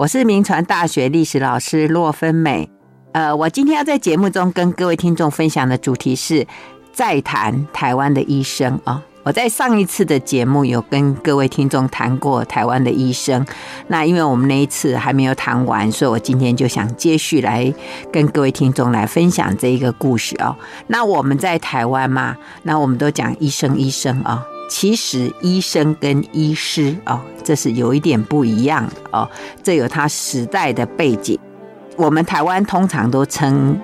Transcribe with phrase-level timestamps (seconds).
[0.00, 2.66] 我是铭传大学历史老师骆芬美。
[3.12, 6.46] 呃，我今天要在节目中跟各位听众分享的主题是
[6.90, 8.94] 再谈台湾的医生啊。
[8.94, 13.44] 哦我在上一次的节目有跟各位听众谈过台湾的医生，
[13.88, 17.70] 那因为我们那一次还没有谈完，所以我今天就想接续来
[18.10, 20.56] 跟各位听众来分享这一个故事哦。
[20.86, 29.28] 那我们在台湾嘛，那我们都讲医生医生啊，其实医生跟医师哦，这是有一点不一样的哦，
[29.64, 31.36] 这有他时代的背景。
[31.96, 33.76] 我们台湾通常都称。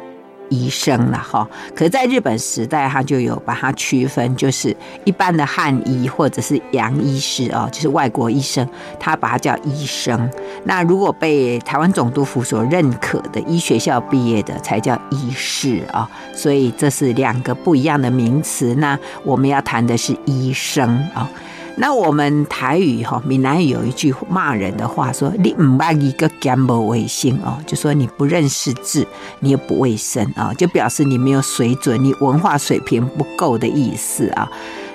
[0.48, 10.30] 医生了哈，可在日本时代，他就有把它区分，就是一般的汉医或者是洋医师哦，就是外国医生，他把它叫医生。
[10.64, 16.09] 那如果被台湾总督府所认可的医学校毕业的，才叫医师啊。
[16.34, 18.74] 所以这是两个不一样的名词。
[18.77, 21.28] 那我们要谈的是医生啊。
[21.78, 29.06] 那我们台语哈，闽南语有一句骂人的话，说你唔把一个 gamble 卫生哦，就说你不认识字，
[29.40, 34.50] 你又不卫生啊，就表示你没有水准，你文化水平不够的意思啊。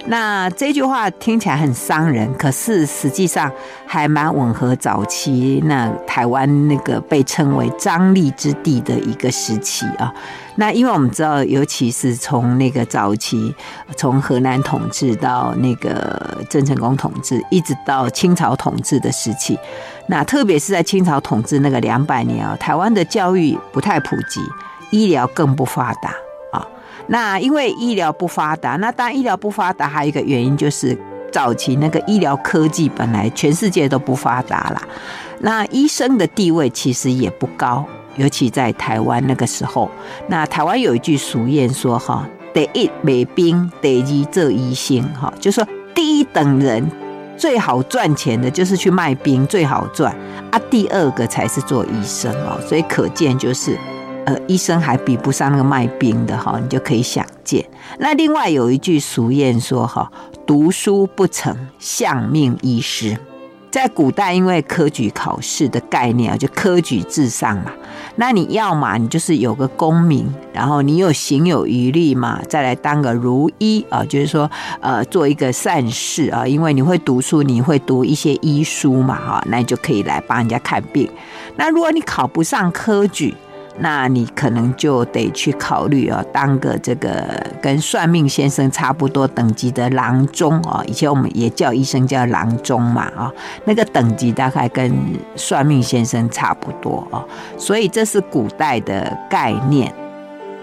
[0.07, 3.51] 那这句话听起来很伤人，可是实际上
[3.85, 10.11] 还蛮吻合早期那台湾那个被称为张力之地的一个时期啊。
[10.55, 13.55] 那因为我们知道，尤其是从那个早期，
[13.95, 19.57] 从荷兰统治到那个郑成功统治，一直到清朝统治的时期，
[20.07, 24.41] 那特别是在清朝统治那个两百年啊，台湾的教育不太普及，
[24.89, 26.11] 医疗更不发达。
[27.07, 30.97] 那因为医疗不发达，那当然医疗不发达，还有一个原因就是
[31.31, 34.81] 早期那个医疗科技本来全世界都不发达啦，
[35.39, 37.85] 那医生的地位其实也不高。
[38.17, 39.89] 尤其在台湾那个时候，
[40.27, 46.85] 那台湾有一句俗谚说：“哈，得一卖冰，第二做医生。”哈，就说第一等人
[47.37, 50.13] 最好赚钱的就是去卖冰，最好赚
[50.51, 50.59] 啊。
[50.69, 53.77] 第二个才是做医生哦，所以可见就是，
[54.25, 57.65] 呃，医生还比不上那个卖冰的哈，你就可以想见。
[57.99, 60.11] 那另外有一句俗谚说：“哈，
[60.45, 63.17] 读书不成，相命医师。”
[63.71, 67.71] 在古代，因为科举考试的概念啊，就科举至上嘛。
[68.17, 74.51] 那你要嘛，你就是有个功名，然后你有行有余力嘛，再来当个儒医啊，就是说
[74.81, 76.45] 呃，做一个善事啊。
[76.45, 81.09] 因为你会读书，你会读一些医书嘛，哈，那你就可以来帮人家看病。
[81.55, 83.33] 那如果你考不上科举，
[83.79, 87.25] 那你可能就得去考虑哦，当个这个
[87.61, 90.83] 跟算命先生差不多等级的郎中哦。
[90.87, 93.31] 以前我们也叫医生叫郎中嘛啊，
[93.65, 94.93] 那个等级大概跟
[95.35, 97.23] 算命先生差不多哦。
[97.57, 99.93] 所以这是古代的概念，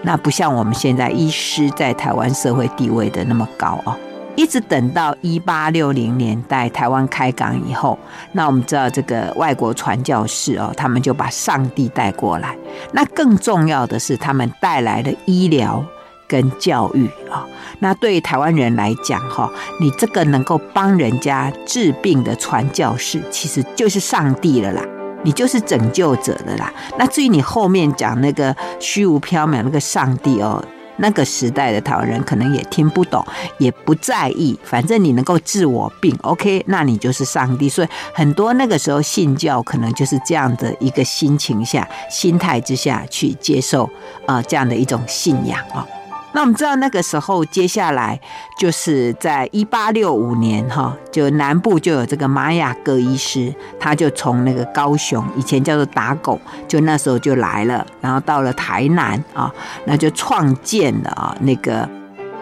[0.03, 3.95] 那不像我们现在医师在台湾社会地位的那么高哦。
[4.39, 7.99] 一直等到一八六零年代台湾开港以后，
[8.31, 12.57] 那我们知道这个外国传教士哦，他们就把上帝带过来。
[12.93, 15.83] 那更重要的是，他们带来了医疗
[16.25, 17.45] 跟教育啊。
[17.79, 19.51] 那对台湾人来讲哈，
[19.81, 24.81] 你这个能够帮人家治病的传教士，其实就是上帝了啦，
[25.21, 26.71] 你就是拯救者了啦。
[26.97, 30.63] 那至于你后面讲那个虚无缥缈那个上帝哦。
[30.99, 33.25] 那个时代的台湾人可能也听不懂，
[33.57, 37.67] 也不在意，反正你能够治我病，OK，那你就是上帝。
[37.67, 43.85] 所以很多那个时候信教，可能就是这样的一个心情下、心态之下去接受
[44.25, 45.85] 啊、呃、这样的一种信仰啊。
[46.31, 48.19] 那我们知道那个时候，接下来
[48.59, 59.51] 就是在一八六五年哈，就南部就有这个玛雅各医师，他就从那个高雄，以前叫做打狗，就那时候就来了，然后到了台南啊，
[59.85, 61.89] 那就创建了啊那个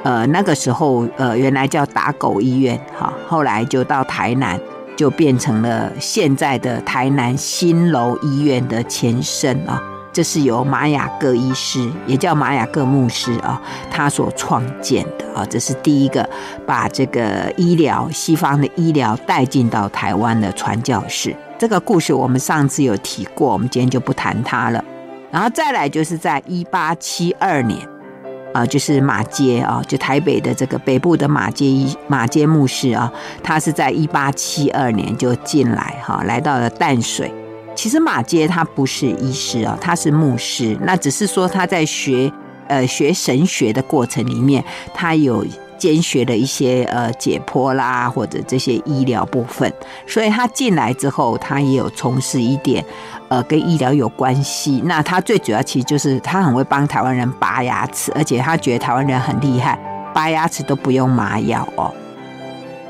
[0.04, 4.60] 呃那个时候呃原来叫打狗医院哈，后来就到台南，
[4.98, 9.82] 就变成了现在的台南新楼医院的前身啊。
[10.18, 13.62] 这是由玛雅各医师，也叫玛雅各牧师啊，
[13.92, 15.46] 他所创建的啊。
[15.48, 16.28] 这是第一个
[16.66, 21.36] 把这个医疗西方的医疗带进到台湾的传教士。
[21.60, 24.84] 这个故事我们上次有提过，我们今天就不谈它了。
[25.30, 27.80] 然后再来就是在一八七二年
[28.56, 33.14] 啊，就是马偕啊，就台北的这个北部的马偕医马偕牧师啊，
[33.44, 37.32] 他是在一八七二年就进来哈，来到了淡水。
[37.78, 40.76] 其实马偕他不是医师啊，他是牧师。
[40.82, 42.30] 那只是说他在学
[42.68, 44.66] 呃学神学的过程里面，
[44.96, 45.46] 他有
[45.78, 49.72] 兼学了一些呃解剖啦或者这些医疗部分。
[50.08, 52.84] 所以他进来之后，他也有从事一点
[53.28, 54.82] 呃跟医疗有关系。
[54.84, 59.78] 那他最主要其实就是他很会帮台湾人拔牙齿，而且他觉得台湾人很厉害，
[60.16, 61.94] 拔牙齿都不用麻药哦。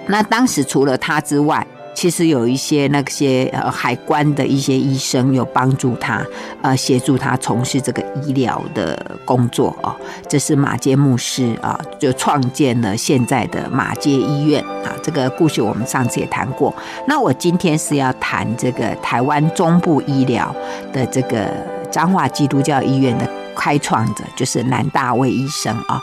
[0.08, 6.24] 那当时除了他之外，其实有一些那些呃海关的一些医生有帮助他，
[6.62, 9.96] 呃协助他从事这个医疗的工作哦。
[10.30, 14.94] 这是马街牧师啊，就创建了现在的马街医院啊。
[15.02, 16.72] 这个故事我们上次也谈过。
[17.08, 20.56] 那我今天是要谈这个台湾中部医疗
[20.94, 21.52] 的这个
[21.90, 26.00] 彰化基督教医院的开创者，就是南大卫医生啊。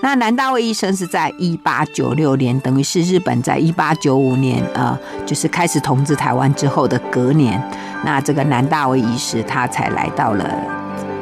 [0.00, 4.96] 那南大卫医生是在一八九六年，等于是日本在一八九五年，呃，
[5.26, 7.60] 就是开始统治台湾之后的隔年，
[8.04, 10.44] 那这个南大卫医师他才来到了。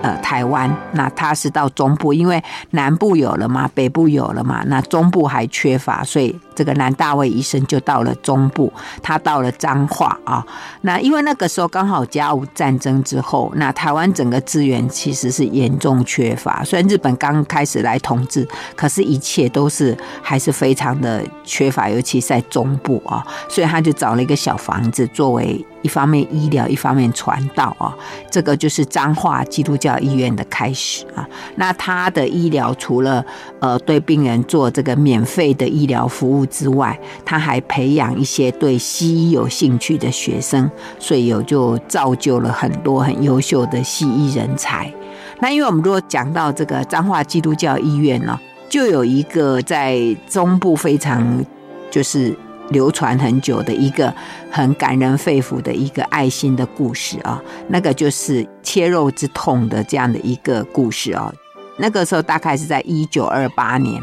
[0.03, 2.41] 呃，台湾，那他是到中部，因为
[2.71, 10.45] 南部有了嘛，北部有了嘛，那中部还缺乏，所以这个南大卫医生就到了中部，他到了彰化啊。
[10.81, 16.65] 那因为那个时候刚好甲午战争之后，那台湾整个资源其实是严重缺乏。
[16.65, 25.65] 虽然日本刚开始来统治，可是一切都是还是非常的缺乏，尤其在中部啊，所以他就找了一个小房子作为。
[25.83, 27.95] 一方面医疗，一方面传道啊，
[28.29, 31.25] 这个就是彰化基督教医院的开始啊。
[31.55, 33.25] 那他的医疗除了
[33.61, 44.93] 呃对病人做这个免费的医疗服务之外，他还培养一些对西医有兴趣的学生，所以有就造就了很多很优秀的西医人才。
[45.41, 48.39] 那因为我们如果讲到这个彰化基督教医院呢，
[48.69, 51.45] 就有一个在中部非常
[51.91, 52.35] 就是。
[52.71, 54.13] 流传很久的一个
[54.51, 61.33] 很感人肺腑的一个爱心的故事啊，那个就是切肉之痛的这样的一个故事啊。
[61.79, 64.03] 那个时候大概是在一九二八年，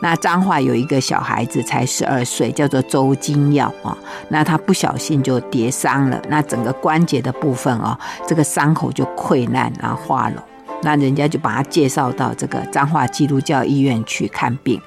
[0.00, 3.96] 那彰化有一个小孩子才十二岁，叫做周金耀啊。
[4.28, 10.34] 那他不小心就跌伤了，那整个关节的部分啊，这个伤口就溃烂然后化脓，
[10.82, 14.80] 那人家就把他介绍到这个彰化基督教医院去看病。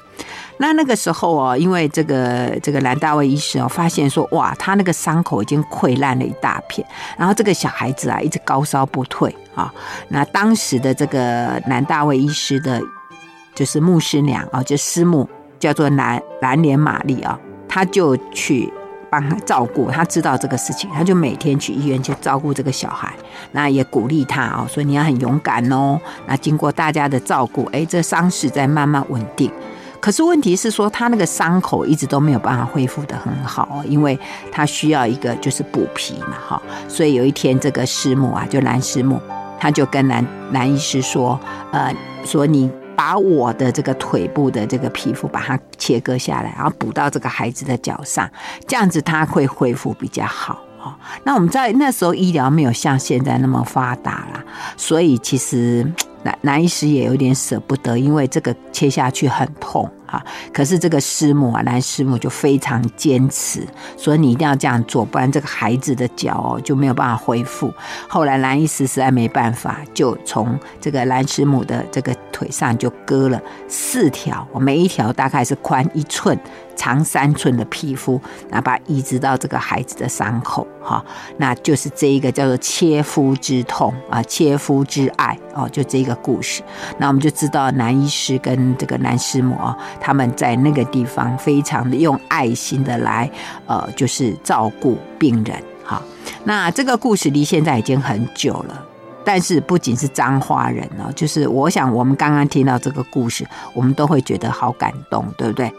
[0.58, 6.88] 那那个时候哦，因为这个这个南大卫医师哦，发现说哇，他那个伤口已经溃烂了一大片，
[7.18, 9.74] 然后这个小孩子啊一直高烧不退啊。
[10.10, 12.80] 那当时的这个南大卫医师的，
[13.54, 15.28] 就是牧师娘啊，就师母
[15.60, 18.72] 叫做南蓝莲玛丽啊，她就去
[19.10, 23.14] 帮他照顾，他知道这个事情，她就每天去医院去照顾这个小孩，
[23.52, 26.00] 那也鼓励他哦，说你要很勇敢哦。
[26.28, 29.52] 那经过大家的照顾，哎，这伤势在慢慢稳定。
[30.00, 34.18] 可是问题是说，他那个伤口一直都没有办法恢复得很好，因为
[34.52, 36.62] 他需要一个就是补皮嘛，哈。
[36.88, 39.22] 所以有一天，这个师母啊，就蓝师母，
[39.60, 41.40] 他就跟蓝蓝医师说，
[41.72, 41.94] 呃，
[42.26, 48.30] 说你把我的这个腿部的这个皮肤把它切割下来，然后补到这个孩子的脚上，
[48.68, 50.60] 这样子他会恢复比较好。
[51.24, 54.44] 那我们在那时候医疗没有像现在那么发达啦，
[54.78, 55.86] 所以其实。
[56.24, 60.24] 南南医师也有点舍不得，因为这个切下去很痛啊。
[60.54, 63.66] 可是这个师母啊，男师母就非常坚持，
[63.98, 67.74] 说你一定要这样做，不然这个孩子的脚哦就没有办法恢复。
[68.08, 76.38] 后来蓝医师实在没办法，就从这个蓝师母的这个腿上就割了四条，每一条大概是宽一寸。
[76.82, 78.20] 长三寸的皮肤，
[78.50, 81.06] 那把移植到这个孩子的伤口，哈，
[81.38, 86.64] 那就是这一个叫做切肤之痛啊，切肤之爱哦，就这个故事。
[86.98, 93.30] 那我们就知道男医师跟这个男师母啊，他们在那个地方非常的用爱心的来，
[93.68, 95.56] 呃，就是照顾病人，
[95.86, 96.02] 哈。
[96.46, 98.84] 那这个故事离现在已经很久了，
[99.24, 105.72] 但是不仅是彰化人哦，就是我想我们刚刚听到这个故事，我们都会觉得好感动，对不对？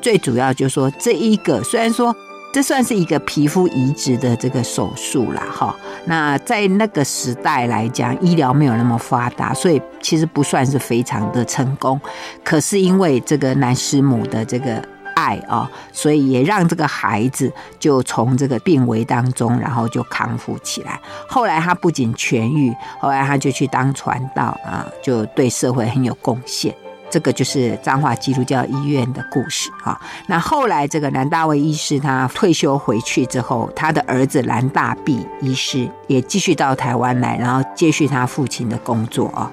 [0.00, 2.14] 最主要就是说，这一个虽然说
[2.52, 5.74] 这算是一个皮肤移植的这个手术啦，哈，
[6.06, 12.00] 那在那个时代来讲，医疗没有那么发达，所以其实不算是非常的成功。
[12.42, 14.82] 可是因为这个男师母的这个
[15.14, 21.00] 爱啊，所以也让这个孩子就从这个病危当中，然后就康复起来。
[21.28, 26.74] 后来他不仅痊愈，后来他就去当传道啊，就对社会很有贡献。
[27.10, 30.00] 这个就是彰化基督教医院的故事啊。
[30.28, 39.50] 那后来这个蓝大卫医师他退休回去之后，他的儿子蓝大弼医师也继续到台湾来，然后接续他父亲的工作啊。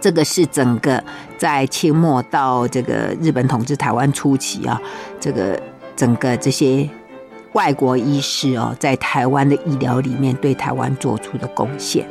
[0.00, 1.02] 这个是整个
[1.36, 4.80] 在清末到这个日本统治台湾初期啊，
[5.18, 5.60] 这个
[5.96, 6.88] 整个这些
[7.54, 12.06] 外国医师哦，在台湾的医疗里面对台湾做出的贡献。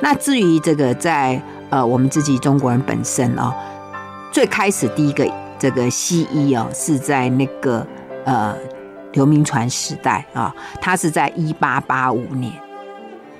[0.00, 1.40] 那至于这个在
[1.70, 3.54] 呃我们自己中国人本身哦。
[4.30, 7.86] 最开始第一个这个西医哦，是在那个
[8.24, 8.54] 呃
[9.12, 12.52] 刘铭传时代啊，他是在一八八五年，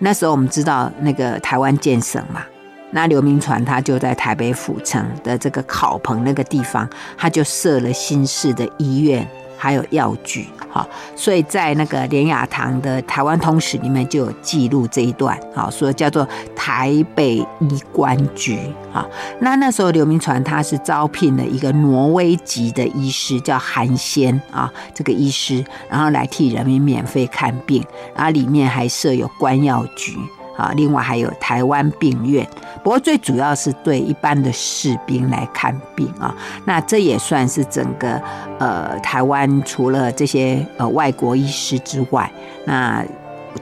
[0.01, 2.43] 那时候我们知道那个台湾建省嘛，
[2.91, 9.27] 那刘铭传他就在台北府城的这个考棚那个地方，他就设了新式的医院，
[9.63, 16.27] 还有药具，哈，所以在那个莲雅堂的《台湾通史》里面就有记录这一段，好，说叫做
[16.57, 18.59] 台北医官局，
[18.91, 19.07] 啊，
[19.41, 27.85] 那那时候刘铭传他是招聘了一个挪威籍的医师，叫韩先啊，这个医师，然后来替人民免费看病，
[28.17, 30.17] 然后里面还设有官药局。
[30.57, 32.47] 啊，另外还有台湾病院，
[32.83, 36.35] 不过最主要是对一般的士兵来看病啊。
[36.65, 38.21] 那这也算是整个
[38.59, 42.31] 呃台湾除了这些呃外国医师之外，
[42.65, 43.05] 那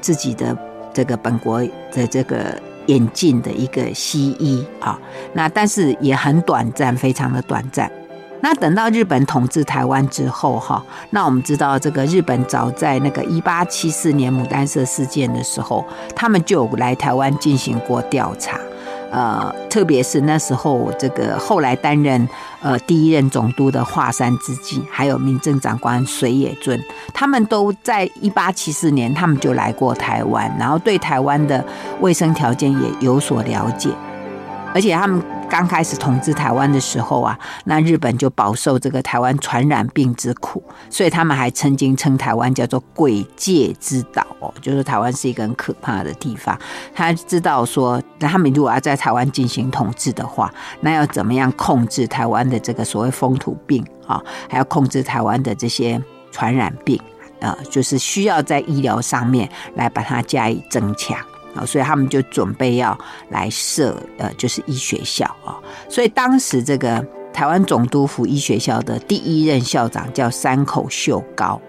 [0.01, 0.57] 自己的
[0.93, 1.61] 这个本国
[1.93, 4.99] 的这个引进的一个西医啊。
[5.33, 7.91] 那但是也很短暂，非常的短暂。
[8.41, 18.57] 那等到日本统治台湾之后，哈，那我们知道这个日本早在那个一八七四年牡丹社事件的时候，他们就有来台湾进行过调查，
[19.11, 22.29] 呃，特别是那时候这个后来担任
[22.63, 26.81] 呃第一任总督的华山资纪，还有民政长官水野尊，
[27.13, 31.65] 他们都在一八七四年他们就来过台湾，然后对台湾的
[32.01, 33.91] 卫生条件也有所了解，
[34.73, 35.21] 而且他们。
[35.49, 46.57] 刚开始统治台湾的时候啊，那日本就饱受这个台湾传染病之苦，所以他们还曾经称台湾叫做“鬼界之岛”哦，就是台湾是一个很可怕的地方。
[46.95, 56.01] 他知道说，那他们如果要在台湾进行统治的话，那要怎么样控制台湾的这个所谓风土病啊，还要控制台湾的这些
[56.31, 57.01] 传染病
[57.41, 61.19] 啊，就是需要在医疗上面来把它加以增强。
[61.65, 62.99] 所以他们就准备要
[63.31, 65.57] 来设呃，就是医学校啊。
[65.89, 71.61] 所以当时这个台湾总督府医学校的第一任校长叫山口秀高，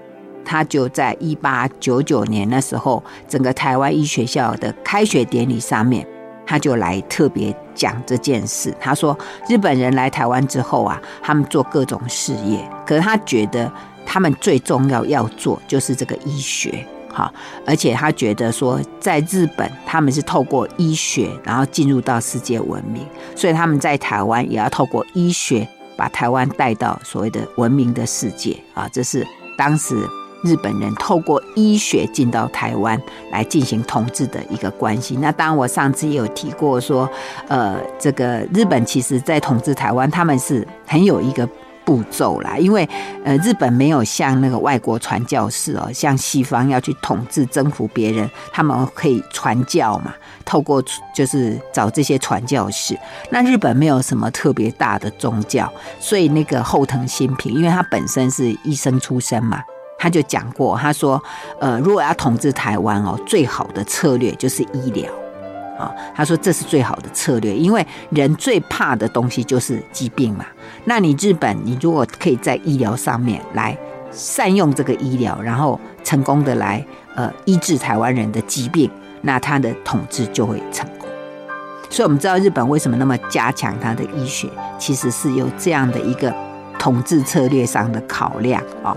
[0.44, 6.08] 他就在一八九九年那时候，整个台湾医学校的开学典礼上面，
[6.46, 8.74] 他就来特别讲这件事。
[8.80, 9.16] 他说，
[9.48, 13.72] 日本人来台湾之后啊，他们做各种事业，可是他觉得
[14.06, 16.84] 他们最重要要做就是这个医学。
[17.12, 17.34] 好，
[17.66, 28.88] 而且他觉得说，在日本他们是透过医学，然后进入到世界文明，所以他们在台湾也要透过医学把台湾带到所谓的文明的世界啊。
[28.94, 29.26] 这是
[29.58, 29.98] 当时
[30.44, 33.02] 日本人透过医学进到台湾
[33.32, 35.18] 来进行统治的一个关系。
[35.20, 37.10] 那当然，我上次也有提过说，
[37.48, 41.50] 呃，这个日本其实在统治台湾，他们是很有一个。
[41.90, 42.88] 步骤啦，因为
[43.24, 50.14] 呃，日本没有像那个外国传教士哦，像西方要去统治、征服别人，他们可以传教嘛，
[50.46, 50.84] 透过
[51.16, 52.96] 就是找这些传教士。
[53.32, 55.68] 那日本没有什么特别大的宗教，
[56.00, 59.60] 所以那个后藤新平，因为他本身是医生出身嘛，
[59.98, 61.20] 他就讲过，他说，
[61.60, 65.12] 呃，如果要统治台湾哦，最好的策略就是医疗。
[65.80, 70.46] 啊，他说这是最好的策略，因为人最怕的东西就是疾病嘛。
[70.84, 73.76] 那你日本，你如果可以在医疗上面来
[74.12, 81.08] 善用这个医疗，然后成功的来呃医治台湾人的疾病，那他的统治就会成功。
[81.90, 86.34] 所以我们知道日本为什么那么加强他的医学，其实是有这样的一个
[86.78, 88.96] 统治策略上的考量啊。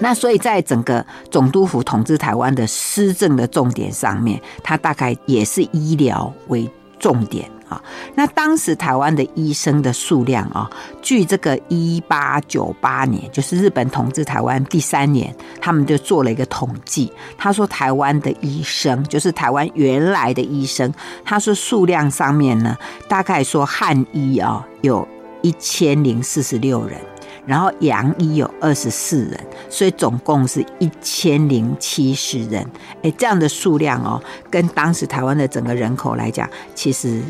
[0.00, 7.80] 那所以，在整个总督府统治台湾的施政的重点上面，它大概也是医疗为重点啊。
[8.14, 10.68] 那当时台湾的医生的数量啊，
[11.00, 17.12] 据这个一八九八年，就是日本统治台湾第三年，他们就做了一个统计。
[17.38, 20.92] 他说，台湾的医生，就是台湾原来的医生，
[21.24, 22.76] 他说数量上面呢，
[23.08, 25.06] 大概说汉医啊，有
[25.42, 27.00] 一千零四十六人。
[27.46, 32.66] 然后洋医有二十四人，所以总共是一千零七十人。
[33.02, 37.20] 诶，这样的数量哦，跟当时台湾的整个人口来讲，其实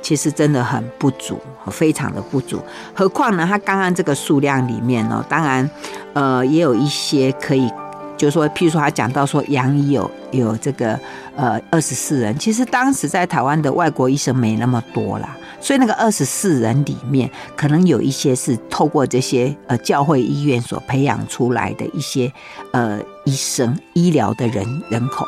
[0.00, 1.38] 其实真的很不足，
[1.70, 2.60] 非常的不足。
[2.94, 5.68] 何况呢，他刚刚这个数量里面哦，当然，
[6.14, 7.68] 呃，也有一些可以，
[8.16, 10.98] 就是说，譬如说他讲到说洋医有有这个
[11.36, 15.36] 呃二十四人，其实当时在台湾的外国医生没那么多啦。
[15.58, 22.30] 所以那个二十四人里面，可能有一些是透过这些呃教会医院所培养出来的一些
[22.72, 25.26] 呃医生医疗的人人口。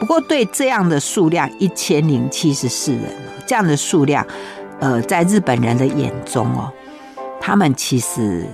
[0.00, 3.02] 不过对这样的数量一千零七十四人，
[3.46, 4.26] 这样的数量，
[4.80, 6.72] 呃，在日本人的眼中哦，
[7.40, 8.46] 他们其实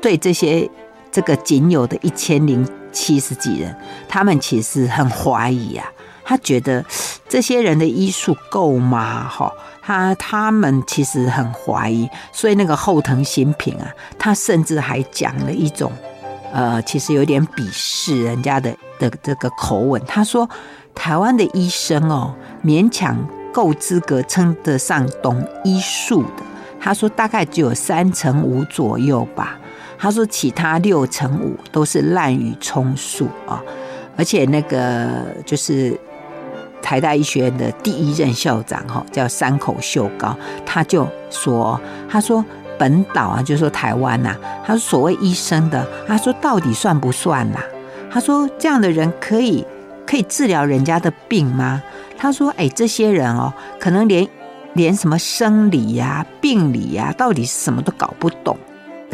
[0.00, 0.68] 对这些
[1.10, 3.76] 这个仅有的一千零七十几人，
[4.08, 5.84] 他们其实很怀疑啊。
[6.24, 6.82] 他觉得
[7.28, 9.28] 这些人的医术够吗？
[9.28, 9.52] 哈。
[9.86, 13.86] 他他们其实很怀疑，所以那个后藤新平啊，
[14.18, 15.92] 他甚至还讲了一种，
[16.54, 20.00] 呃，其实有点鄙视人家的的这个口吻。
[20.06, 20.48] 他说，
[20.94, 22.34] 台湾的医生哦，
[22.64, 23.14] 勉强
[23.52, 26.42] 够资格称得上懂医术的，
[26.80, 29.58] 他说大概只有三成五左右吧。
[30.04, 33.62] 他说其他六成五都是滥竽充数啊，
[34.18, 35.98] 而且那个就是
[36.82, 42.44] 台大医学院的第一任校长哈，叫山口秀高，他就说，他说
[42.78, 47.64] 本岛啊，就说台湾呐，他说所谓医生的，他说到底算不算啦？
[48.10, 49.66] 他说这样的人可以
[50.06, 51.82] 可以治疗人家的病吗？
[52.18, 54.28] 他说，哎，这些人哦，可能连。
[54.74, 58.58] 连什么生理呀、病理呀、到底是什么都搞不懂，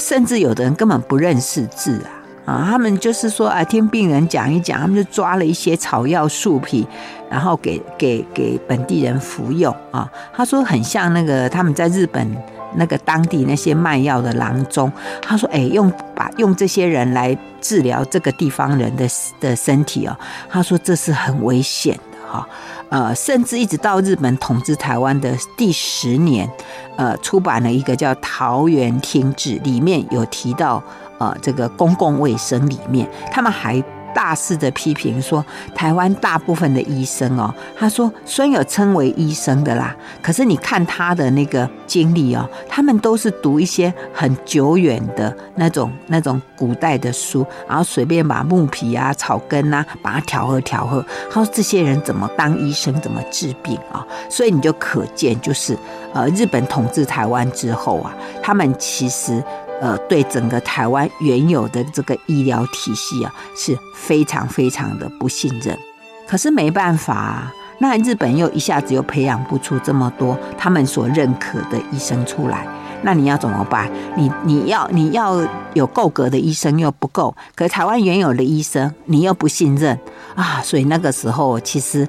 [0.00, 2.10] 甚至有的人根本不认识字啊！
[2.46, 6.84] 啊，他们就是说啊，听病人讲一讲，他们就抓了一些草药树皮，
[7.30, 10.10] 然后给给给本地人服用啊。
[10.34, 12.26] 他说很像那个他们在日本
[12.74, 14.90] 那个当地那些卖药的郎中。
[15.22, 19.06] 他说，哎，用把用这些人来治疗这个地方人的
[19.38, 20.16] 的身体哦。
[20.48, 22.48] 他说这是很危险的哈。
[22.90, 26.50] 呃，甚至一直到日本统治台湾的第十年，
[26.96, 30.82] 呃，出版了一个叫《桃园听志》，里面有提到，
[31.18, 33.82] 呃，这个公共卫生里面，他们还。
[34.14, 51.04] 大肆的批评说，台湾大部分的医生哦，他说虽然有称为医生的啦，可是你看他的那个经历哦，他们都是读一些很久远的那种那种古代的书，然后随便把木皮啊、草根啊，把它调和调和。
[51.30, 54.06] 他说这些人怎么当医生，怎么治病啊？
[54.28, 55.76] 所以你就可见，就是
[56.12, 59.42] 呃，日本统治台湾之后啊，他们其实。
[59.80, 65.76] 呃，对整个台湾原有的这个医疗体系啊，是非常非常的不信任。
[66.28, 72.66] 可是没办法啊，那日本又一下子又培养不出这么多他们所认可的医生出来，
[73.02, 73.90] 那你要怎么办？
[74.16, 75.40] 你你要你要
[75.74, 79.98] 有够格的医生又不够，可台湾原有的医生你又不信任
[80.34, 82.06] 啊，所以那个时候其实。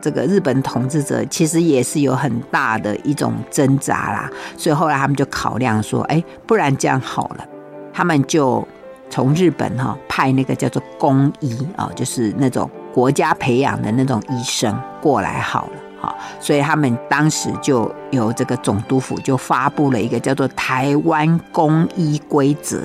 [0.00, 7.44] 这个日本统治者其实也是有很大的一种挣扎啦，所以后来他们就考量说，哎，不然这样好了，
[7.92, 8.66] 他们就
[9.10, 22.78] 从日本哈派那个叫做公医啊，就是那种国家培养的那种医生过来好了，哈，所以他们当时就由这个总督府就发布了一个叫做《台湾公医规则》，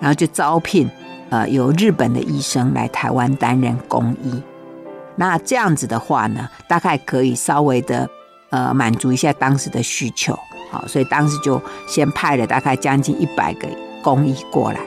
[0.00, 0.90] 然后就招聘
[1.30, 4.42] 呃由日本的医生来台湾担任公医。
[5.16, 8.08] 那这样子的话呢，大概可以稍微的
[8.50, 10.38] 呃满足一下当时的需求，
[10.70, 13.68] 好，所以当时就先派了大概将近一百个
[14.02, 14.80] 公医过来。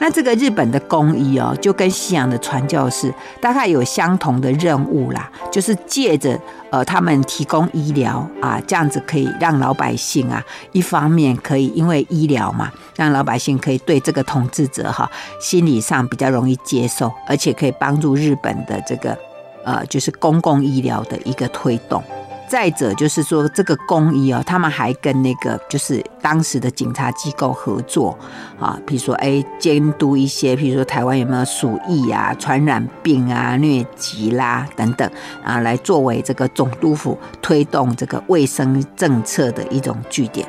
[0.00, 6.38] 那这个日本的公医哦，就跟西洋的传教士大概有相同的任务啦，就是借着
[6.70, 15.10] 呃他们提供医疗啊，这样子可以让老百姓啊，一方面可以因为医疗嘛，让老百姓可以对这个统治者哈
[15.40, 19.16] 心理上比较容易接受，而且可以帮助日本的这个。
[19.64, 22.02] 呃，就是公共医疗的一个推动。
[22.46, 28.16] 再者，就是说这个公医哦，他们还跟那个就是当时的警察机构合作
[28.60, 35.10] 啊，比如说哎，监督一些，比如说台湾有没有鼠疫啊、传染病啊、疟疾啦等等
[35.42, 40.46] 啊，来作为这个总督府推动这个卫生政策的一种据点。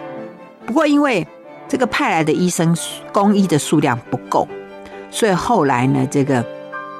[0.65, 1.25] 不过，因为
[1.67, 2.75] 这个派来的医生
[3.13, 4.45] 公医的数量不够，
[5.10, 6.45] 所以后来呢，这个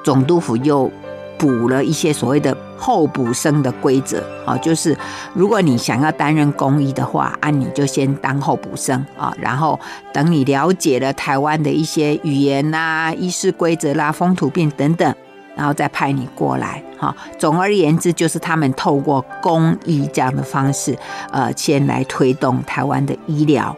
[0.02, 0.90] 总督府又。
[1.38, 4.96] 补了一些所谓的候补生的规则啊，就是
[5.34, 9.78] 如果你想要担任公医的话，啊，你就先当候补生啊，然后
[10.12, 15.14] 等你了解了台湾的一些语言呐、医师规则啦、风土病等等，
[15.54, 16.82] 然后再派你过来。
[16.98, 20.96] 哈，总而言之，就是他们透过公医这样的方式，
[21.30, 23.76] 呃，先来推动台湾的医疗。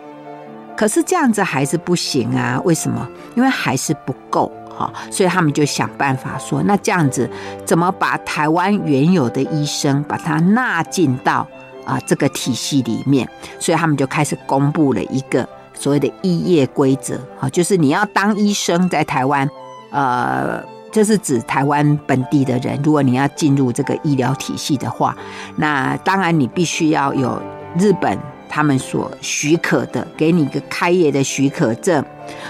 [0.76, 2.60] 可是这样子还是不行啊？
[2.64, 3.08] 为什么？
[3.34, 4.52] 因为还是不够。
[4.78, 7.28] 好，所以他们就想办法说，那这样子
[7.64, 11.44] 怎么把台湾原有的医生把它纳进到
[11.84, 13.28] 啊这个体系里面？
[13.58, 19.50] 所以他们就开始公布了一个所谓的医业规则，啊，就是你要当医生在台湾，
[19.90, 20.62] 呃，
[20.92, 25.16] 这是指台湾本地的人，如果你要进入这个医疗体系的话，
[25.56, 27.42] 那当然你必须要有
[27.76, 28.16] 日本。
[28.58, 32.04] 他们所许可的，给你一个开业的许可证，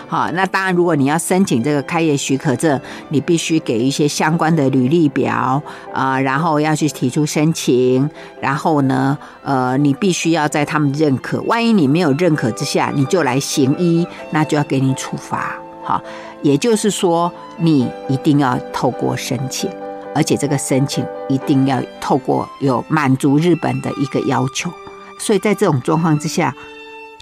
[0.07, 8.09] 好，那当然，如果你要申请这个开业许可证，你必须给一些相关的履历表啊，然后要去提出申请，
[8.41, 16.03] 然后呢，呃，你必须要在他们认可，万一你没有认可之下，你就来行医，那就要给你处罚，好，
[16.41, 19.69] 也就是说，你一定要透过申请，
[20.15, 24.71] 而且这个申请一定要透过有满足日本的一个要求。
[25.19, 26.55] 所以在这种状况之下，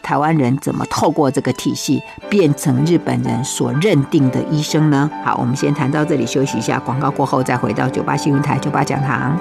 [0.02, 5.10] 台湾人怎么透过这个体系变成日本人所认定的医生呢？
[5.24, 9.36] 好，我们先谈到这里，休息一下，广告过后再回到九八新闻台九八讲堂。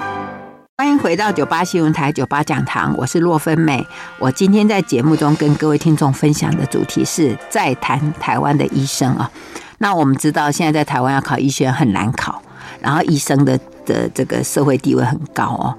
[0.78, 3.86] 欢迎回到九八新闻台九八讲堂，我是洛芬美。
[4.18, 9.30] 我今天在节目中跟各位听众分享的主题是再谈台湾的医生啊。
[9.78, 12.42] 那我们知道现在在台湾要考医学很难考，
[12.80, 15.78] 然后医生的的这个社会地位很高哦。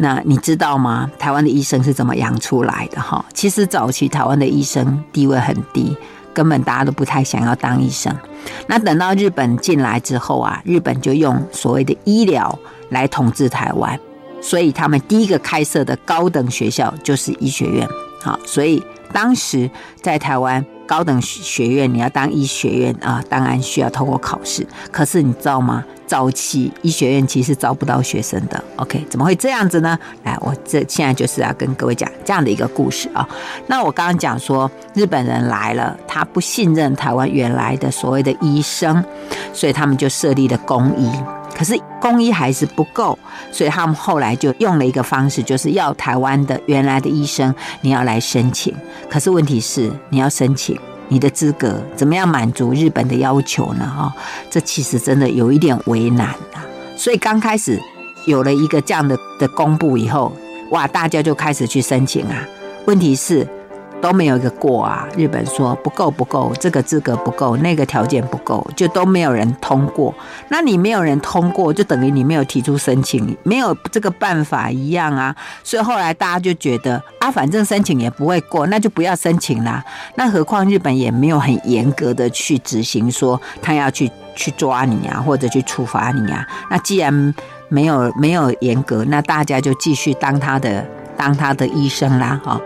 [0.00, 1.10] 那你知道吗？
[1.18, 3.00] 台湾的医生是怎么养出来的？
[3.00, 5.96] 哈，其实早期台湾的医生地位很低，
[6.32, 8.14] 根本大家都不太想要当医生。
[8.68, 12.56] 那等到日本进来之后啊，日本就用所谓的医疗
[12.90, 13.98] 来统治台湾。
[14.40, 17.88] 所以他们第一个开设的高等学校就是医学院，
[18.22, 18.80] 好，所以
[19.12, 19.68] 当时
[20.00, 24.64] 在台湾高等学院，你要当医学院啊，当然需要透过考试。
[24.92, 25.84] 可是你知道吗？
[26.08, 28.64] 早期医学院其实招不到学生的。
[28.76, 29.96] OK，怎么会这样子呢？
[30.24, 33.28] 来，我这现在就是要跟各位讲这样的一个故事啊。
[33.66, 39.04] 那我刚刚讲说，日本人来了，他不信任台湾原来的所谓的医生，
[39.52, 41.12] 所以他们就设立了公医。
[41.54, 43.18] 可是公医还是不够，
[43.50, 48.72] 所以他们后来就用了一个方式，就是要台湾的原来的医生你要来申请。
[49.10, 53.84] 可是问题是，你要申请，你的资格怎么样满足日本的要求呢？
[53.84, 54.12] 哈，
[54.50, 56.64] 这其实真的有一点为难啊。
[56.96, 57.80] 所以刚开始
[58.26, 60.32] 有了一个这样的的公布以后，
[60.70, 62.46] 哇，大家就开始去申请啊。
[62.86, 63.46] 问题是。
[64.00, 65.06] 都没有一个过啊！
[65.16, 70.14] 日本说不够不够，这个资格不够，那个条件不够，就都没有人通过。
[70.48, 75.34] 那你没有人通过，就等于你没有提出申请，没有这个办法一样啊。
[75.64, 79.84] 所以后来大家就觉得啊，反正申请也不会过，那就不要申请啦。
[80.14, 86.46] 那何况日本也没有很严格的去执行，说他要去去抓你啊，或者去处罚你啊。
[86.70, 87.34] 那既然
[87.68, 92.60] 没有没有严格，那大家就继续当他的当他的医生啦，哈。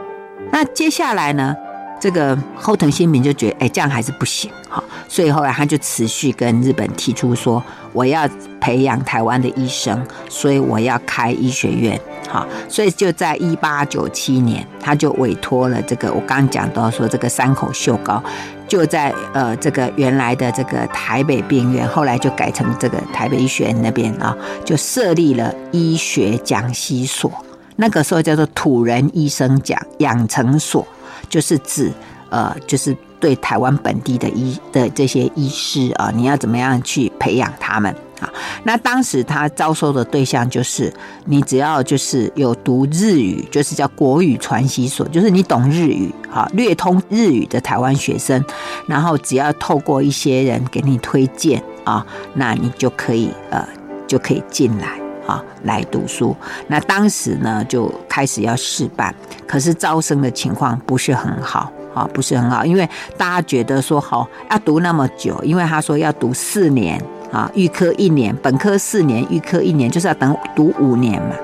[0.53, 1.57] 那接下来呢？
[1.99, 7.63] 这个后藤新平就觉得，哎，这样还是不行，哈，所以后来他就持续跟日本提出说，
[7.93, 8.29] 我要
[8.61, 11.97] 培养台湾的医生，所以我要开医学院，
[12.29, 18.21] 哈，所以就在一八九七年，他就委托了这个我刚刚讲到说这个山口秀高，
[18.67, 27.33] 就在呃这个原来的这个台北病院，后来就改成这个台北医学院那边啊，就设立了医学讲习所。
[27.77, 30.87] 那个时候叫做土人医生讲养成所，
[31.29, 31.91] 就是指
[32.31, 38.33] 呃，就是对台湾本地的医的这些医师啊，你要怎么样去培养他们啊？
[38.65, 40.93] 那当时他招收的对象就是
[41.27, 48.43] 你只要就是有读日语，就是叫国语传习所，就是你懂日语啊，略通日语的台湾学生，
[48.87, 53.67] 然后只要透过一些人给你推荐啊，那你就可以呃，
[54.07, 55.02] 就可以进来。
[55.33, 56.37] 啊，来读书。
[56.67, 59.15] 那当时呢，就开始要试办，
[59.47, 71.35] 可是招生的情况不是很好啊，不是很好，因为大家觉得说，好要读那么久，因为他说要读四年啊，预科一年，本科四年，预科一年，就是要等读五年嘛。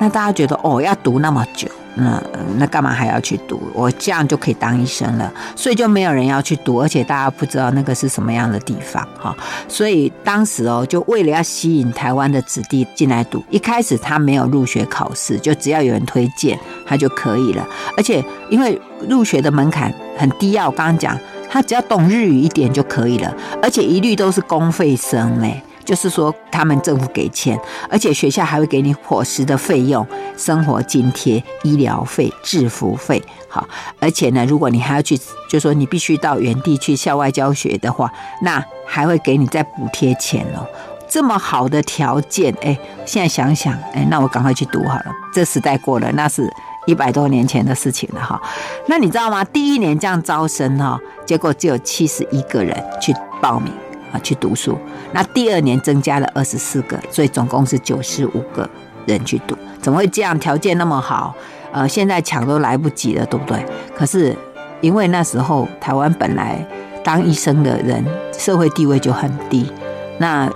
[0.00, 1.68] 那大家觉得，哦，要读那么久。
[1.96, 2.20] 那
[2.58, 3.62] 那干嘛还要去读？
[3.72, 9.32] 我这样就可以当医生了，所以就没有人要去读，而且大家不知道那个是什么样的地方哈。
[9.68, 17.64] 所以当时哦，就为了要吸引台湾的子弟进来读，一开始他没有入学考试，就只要有人推荐他就可以了。
[17.96, 18.76] 而且因为
[19.08, 21.16] 入学的门槛很低啊，我刚刚讲
[21.48, 25.62] 他只要懂日语一点就可以了，而且一律都是公费生嘞。
[25.84, 27.58] 就是说，他们政府给钱，
[27.90, 33.66] 而且学校还会给你伙食的费用、生活津贴、医疗费、制服费，好，
[34.00, 35.18] 而且呢，如果你还要去，
[35.48, 38.10] 就说你必须到原地去校外教学的话，
[38.42, 40.66] 那还会给你再补贴钱哦。
[41.06, 45.06] 这么好的条件，哎，现在想想，哎，那我赶快去读好了。
[45.32, 46.50] 这时代过了，那是
[46.86, 48.40] 一百多年前的事情了哈。
[48.88, 49.44] 那你知道吗？
[49.44, 53.72] 第一年这样招生哈，结果只有七十一个人去报名。
[54.20, 54.78] 去读书，
[55.12, 58.68] 那第二年增加了二十四个，所以总共是九十五个
[59.06, 59.56] 人去读。
[59.80, 60.38] 怎么会这样？
[60.38, 61.34] 条件那么好，
[61.72, 63.64] 呃，现在抢都来不及了，对不对？
[63.94, 64.34] 可是
[64.80, 66.64] 因为那时候台湾本来
[67.02, 69.70] 当医生的人社会地位就很低，
[70.18, 70.50] 那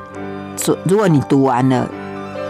[0.56, 1.88] 所如果你读完了，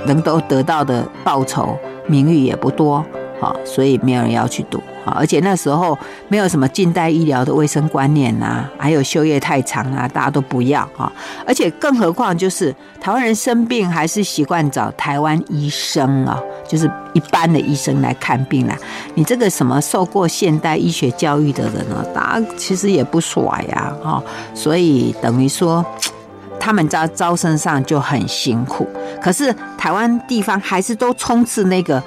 [0.07, 3.05] 能都得到的报酬名誉也不多，
[3.41, 4.81] 好，所以没有人要去读。
[5.17, 5.97] 而且那时候
[6.29, 11.13] 没有什么近代医疗的卫生观念啊，还有休业太长啊，大家都不要啊。
[11.47, 18.77] 而且更何况就是台湾人生病还是习惯找台湾医生啊，就是一般的医生来看病啦。
[19.15, 24.23] 你这个什么受过现代医学教育的人呢，大家其实也不甩呀，哈。
[24.55, 25.85] 所以等于说
[26.61, 28.89] 他们在招生上就很辛苦。
[29.23, 32.03] 可是台湾地方还是都充斥那个，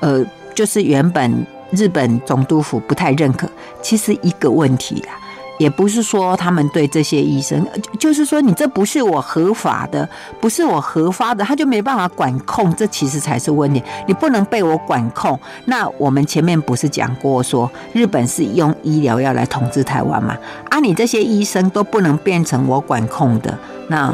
[0.00, 1.46] 呃，就是原本。
[1.70, 3.48] 日本总督府不太认可，
[3.80, 5.12] 其实一个问题啦，
[5.58, 7.64] 也不是说他们对这些医生，
[7.98, 10.08] 就是说你这不是我合法的，
[10.40, 13.82] 不是我合法的，他就没办法管控，这其实才是问题。
[14.06, 15.38] 你不能被我管控。
[15.66, 20.36] 那我们前面不是讲过说，日本是用医疗要来统治台湾吗？
[20.70, 23.56] 啊，你这些医生都不能变成我管控的，
[23.88, 24.12] 那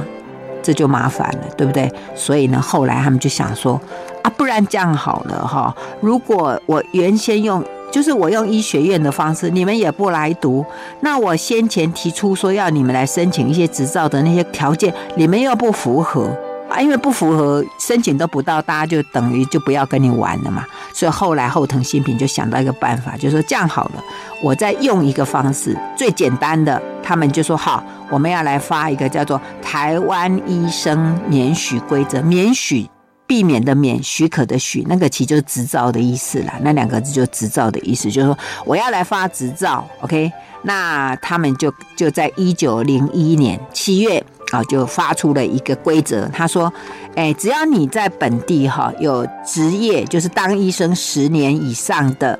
[0.62, 1.90] 这就麻烦了，对不对？
[2.16, 3.80] 所以呢，后来他们就想说，
[4.26, 7.64] 啊，不然这样好了哈，如果我原先用。
[7.88, 10.62] 就是我用医学院的方式，你们也不来读。
[11.00, 16.28] 那我先前提出说要你们来申请一些执照的那些条件，你们又不符合
[16.68, 20.66] 啊，因为不符合，申请都不到，大家就等于就不要跟你玩了嘛。
[20.92, 24.04] 所以后来后藤新平就想到一个办法，就说这样好了，
[24.42, 32.86] 我再用一个方式，最简单的，他们就说好，我们要来发一个叫做台湾医生免许规则，免许。
[33.26, 36.54] 避免的免，许可的许，那个其实就是执照的意思啦。
[36.62, 40.30] 那两个字就执照的意思，就是说我要来发执照，OK？
[40.62, 46.28] 那他们就就在一九零一年七月啊，就发出了一个规则。
[46.28, 46.72] 他说，
[47.14, 52.38] 哎，只要你在本地哈有职业，就是当医生十年以上的，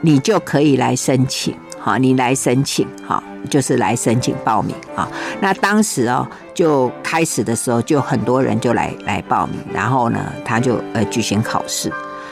[0.00, 1.54] 你就可以来申请。
[1.88, 5.08] 啊，你来申请，好，就是来申请报名啊。
[5.40, 11.90] 那当时哦，就开始的时候，就很多人就来来报名，然后呢，他就呃举行考试。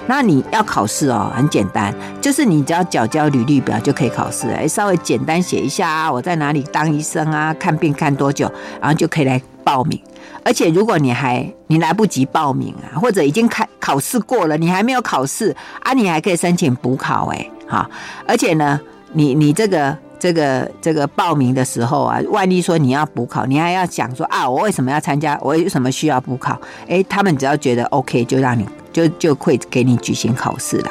[0.09, 4.49] 那你要考试哦，很简单，就是你只要缴交履历表就可以考试。
[4.51, 8.49] 哎，稍微简单写一下啊，我在哪里当医生啊，看病看多久，
[8.81, 10.01] 然后就可以来报名。
[10.45, 17.27] 而且如果你还你来不及报名啊，或者已经开考试过了，你还没有考试啊，你还可以申请补考。
[17.33, 17.91] 哎，好，
[18.29, 18.81] 而且呢。
[19.17, 25.39] 你你这个这个这个报名的时候啊，万一说你要补考，你还要讲说啊，我为什么要参加？
[25.41, 26.61] 我为什么需要补考？
[26.87, 30.91] 诶，他们只要觉得 OK，就让你就就会给你举行考试了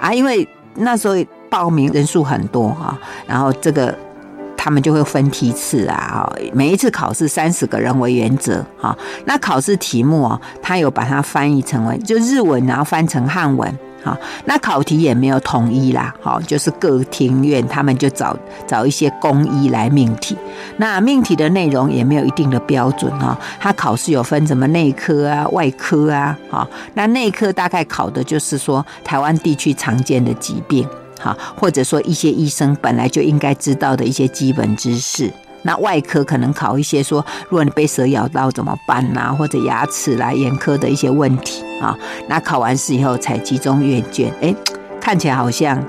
[0.00, 0.10] 啊。
[0.10, 1.14] 因为那时候
[1.50, 3.94] 报名人数很多哈，然后这个
[4.56, 8.96] 他们就会分梯次啊，每一次考试三十个人为原则哈。
[9.26, 13.78] 那考试题目啊，他有把它翻译成为就日文，然后翻成汉文。
[14.04, 18.36] 好，那考题也没有统一啦，好，就是各庭院他们就找
[18.66, 20.36] 找一些公医来命题，
[20.76, 30.86] 那命题的内容也没有一定的标准哈，他考试有分什么内科啊、外科啊，好，那内科大概考的就是说台湾地区常见的疾病，
[31.18, 35.32] 好，或者说一些医生本来就应该知道的一些基本知识。
[35.64, 41.96] 那外科可能考一些说，如果你被蛇咬到怎么办呐、或者牙齿啦、眼科的一些问题啊。
[42.28, 44.54] 那考完试以后才集中阅卷，哎，
[45.00, 45.82] 看起来好像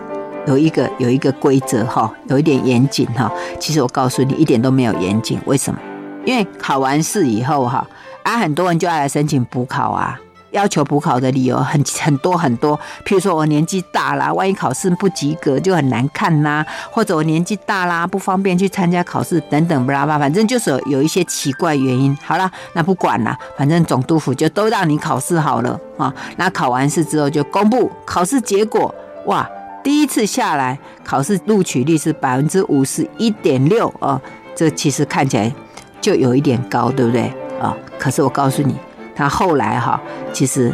[0.48, 3.32] 有一个有一个规则哈，有一点严谨哈。
[3.60, 5.40] 其实我告诉你，一点都没有严谨。
[5.46, 5.80] 为什么？
[6.26, 7.86] 因为考完试以后哈，
[8.24, 10.20] 啊，很多人就要来申请补考啊。
[10.56, 22.18] 要求补考的理由很很多很多，譬如说我年纪大啦，万一考试不及格就很难看呐，或者我年纪大啦，不方便去参加考试等等，不拉吧，反正就是有，一些奇怪原因。
[22.24, 26.14] 好了，那不管了，反正总督府就都让你考试好了啊。
[26.38, 28.94] 那考完试之后就公布考试结果，
[29.26, 29.48] 哇，
[29.84, 34.20] 第一次下来考试录取率是百分之五十一点六啊，
[34.56, 35.54] 这其实看起来
[36.00, 37.76] 就有一点高，对不对啊？
[38.00, 38.76] 可是我告诉你。
[39.16, 40.00] 他后来哈，
[40.34, 40.74] 其实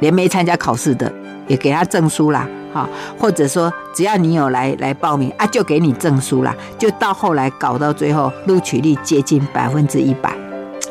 [0.00, 1.12] 连没参加考试的
[1.46, 6.54] 也给他证书啦，哈，或者说只要你有来来报名啊，就给你证书啦。
[6.78, 10.32] 就到后来搞到最后，录取率接近百分之一百，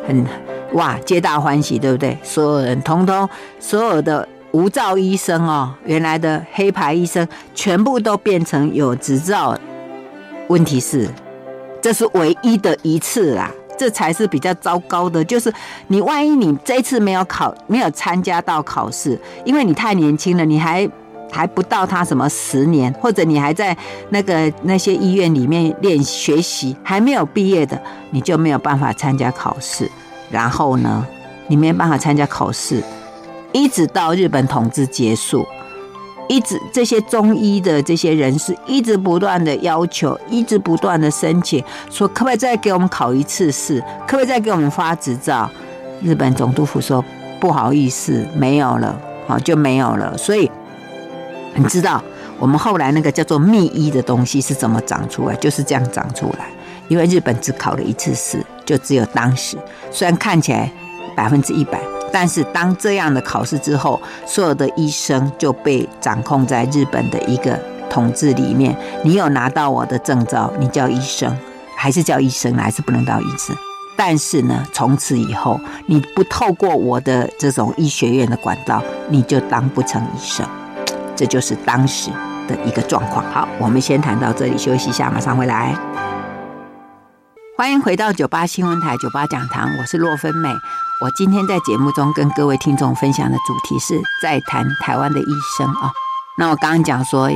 [0.07, 0.25] 很
[0.73, 2.17] 哇，皆大欢喜，对不对？
[2.23, 3.27] 所有人通通，
[3.59, 9.57] 所有的无照医生哦，原来的黑牌医生全部都变成有执照。
[10.47, 11.09] 问题是，
[11.81, 13.49] 这是唯一的一次啦。
[13.77, 15.53] 这才是比较糟糕的，就是
[15.87, 20.89] 你万一你这一次没有考，没有参加到考试，因为你太年轻了，你还
[21.31, 23.75] 还不到他什么十年，或者你还在
[24.09, 29.89] 那个那些医院里面练学习，还没有毕业的，你就没有办法参加考试。
[30.29, 31.05] 然后呢，
[31.47, 32.83] 你没办法参加考试，
[33.51, 35.45] 一直到日本统治结束。
[36.27, 45.49] 一直这些中医的这些人士一直不断的要求，一直不断的申请，说可不可以再给我们考一次试，可不可以再给我们发执照？
[46.01, 47.03] 日本总督府说
[47.39, 50.17] 不好意思，没有了，好就没有了。
[50.17, 50.49] 所以
[51.55, 52.03] 你知道
[52.39, 55.35] 我们后来那个叫做密医的东西是怎么长出来？
[55.35, 56.47] 就是这样长出来，
[56.87, 59.57] 因为日本只考了一次试，就只有当时，
[59.91, 60.71] 虽然看起来
[61.15, 61.79] 百分之一百。
[62.15, 68.73] 但是当这样的考试之后，所有的医生就被掌控在日本的一个统治里面。
[69.03, 71.37] 你有拿到我的证照，你叫医生，
[71.75, 73.53] 还是叫医生，还是不能当医生？
[73.97, 80.47] 但是呢，从此以后，你不透过我的这种医学院的管道，你就当不成医生。
[81.17, 82.09] 这就是当时
[82.47, 83.25] 的一个状况。
[83.29, 85.75] 好，我们先谈到这里，休息一下，马上回来。
[87.57, 90.49] 欢迎回到九八新闻台九八讲堂，我是洛芬美。
[91.01, 95.25] 我今天在节目中跟各位听众分享的主题是在谈台湾的医
[95.57, 95.89] 生啊。
[96.37, 97.31] 那我刚刚讲说，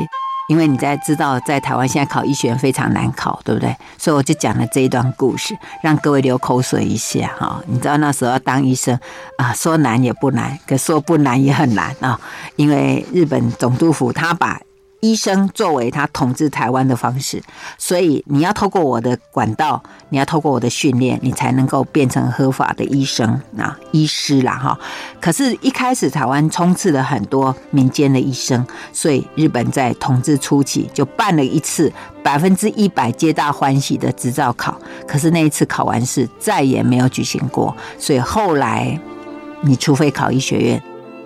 [0.50, 3.74] 因为你在知道在台湾现在考医学院非常难考，对不对？
[3.98, 7.62] 所以我就讲了这一段故事，让各位流口水一下哈。
[7.68, 9.00] 你知道那时候要当医生
[9.38, 12.20] 啊，说难也不难，可说不难也很难啊，
[12.58, 14.60] 因为日本总督府他把。
[15.02, 17.42] 医生作为他统治台湾的方式，
[17.78, 24.78] 所以你要透过我的管道，你要透过我的训练，你才能够变成合法的医生啊，医师啦哈。
[25.22, 39.00] 可是，一开始台湾充斥了很多民间的医生，所以日本在统治初期就办了一次百分之一百皆大欢喜的执照考，可是那一次考完试再也没有举行过，所以后来
[39.62, 40.84] 你除非考医学院。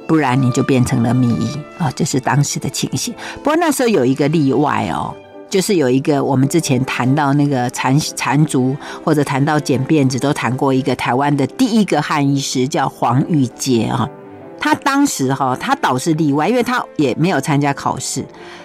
[0.08, 3.14] 不然你就变成了秘医啊，这是当时的情形。
[3.38, 5.14] 不过那时候有一个例外哦，
[5.50, 14.08] 就是有一个我们之前谈到那个缠缠足或者谈到剪辫子，都谈过一个台湾的第一个汉医师叫黄玉阶啊。
[14.60, 18.24] 他当时哈，他倒是例外，因为他也没有参加考试，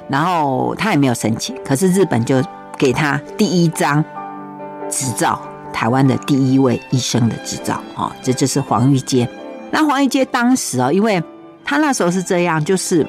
[0.08, 2.42] 然后他也没有申请，可是日本就
[2.76, 4.04] 给他第一张
[4.88, 5.40] 执照，
[5.72, 9.28] 台湾的第一位医生的执照啊，这就是黄玉阶。
[9.70, 11.22] 那黄玉阶当时啊，因为
[11.64, 13.06] 他那时候是这样，就是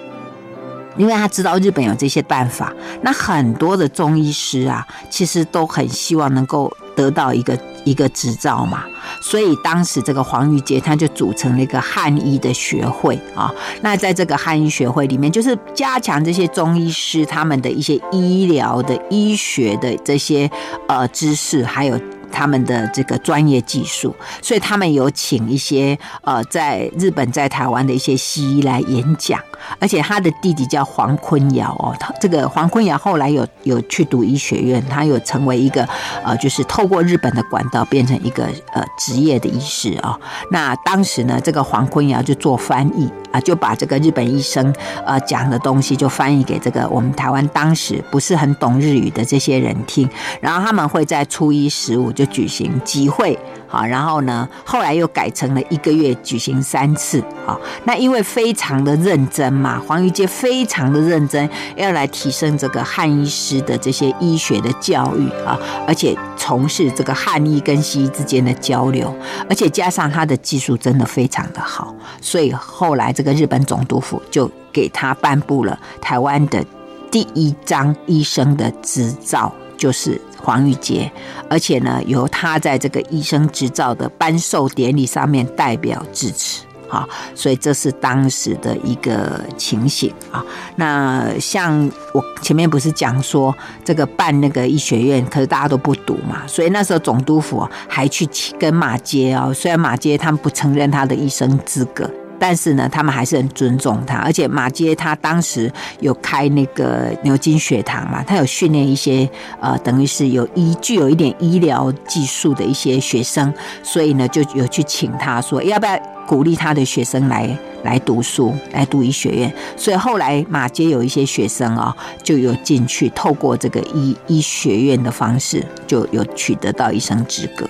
[0.98, 8.84] 因为他知道日本有这些办法，那很多的中医师啊，其实都很希望能够得到一个一个执照嘛，
[9.22, 13.50] 所以当时这个黄玉阶他就组成了一个汉医的学会啊。
[13.82, 20.52] 那在这个汉医学会里面，就是加强这些中医师他们的一些医疗的医学的这些
[20.90, 21.98] 呃知识，还有。
[22.32, 29.40] 他们的这个专业技术，所以他们有请一些呃，在日本、在台湾的一些西医来演讲。
[29.78, 35.88] 而且他的弟弟叫黄坤尧哦，他这个黄坤尧后来有有去读医学院，他有成为一个
[36.24, 40.20] 呃，就是透过日本的管道变成一个呃职业的医师啊、哦。
[40.50, 44.74] 那当时呢，这个黄坤尧就做翻译啊，就把这个日本医生
[45.06, 53.40] 呃讲的东西就翻译给这个我们台湾当时不是很懂日语的这些人听，然后他们会在初一十五就举行集会。
[53.66, 57.24] 好，然后呢，后来又改成了一个月举行三次。
[57.46, 69.16] 好，那因为非常的认真嘛，黄玉阶非常的认真，要来提升这个汉医师的这些医学的教育啊，而且从事这个汉医跟西医之间的交流，
[69.48, 76.66] 而且加上他的技术真的非常的好，所以后来这个日本总督府就给他颁布了台湾的
[77.12, 80.20] 第一张医生的执照，就是。
[80.42, 81.12] 黄玉阶，
[81.50, 90.44] 而且呢，由他在这个医生执照的颁授典礼上面代表致辞，好，所以这是当时的一个情形啊。
[90.76, 98.28] 那像我前面不是讲说这个办那个医学院，可是大家都不读嘛，所以那时候总督府还去
[98.60, 102.10] 跟马偕啊，虽然马偕他们不承认他的医生资格。
[102.40, 117.50] 但是呢，他们还是很尊重他，而且马街他当时有开那个牛津学堂嘛，他有训练一些呃，等于是有医具有一点医疗技术的一些学生，所以呢，就有去请他说要不要鼓励他的学生来
[117.84, 119.54] 来读书，来读医学院。
[119.76, 127.68] 所以后来马街有一些学生啊、哦，就有进去透过这个医医学院的方式，就有取得到医生资格。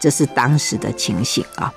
[0.00, 1.72] 这是当时的情形啊。